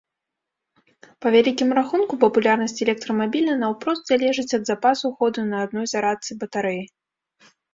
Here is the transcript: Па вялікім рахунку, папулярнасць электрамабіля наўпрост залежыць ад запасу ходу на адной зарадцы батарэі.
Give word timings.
Па 1.25 1.31
вялікім 1.35 1.69
рахунку, 1.79 2.13
папулярнасць 2.23 2.81
электрамабіля 2.87 3.59
наўпрост 3.61 4.03
залежыць 4.13 4.49
ад 4.59 4.63
запасу 4.73 5.07
ходу 5.21 5.47
на 5.51 5.57
адной 5.67 5.85
зарадцы 5.93 6.31
батарэі. 6.45 6.83